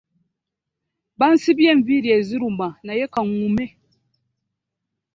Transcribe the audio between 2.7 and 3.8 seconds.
naye kangume.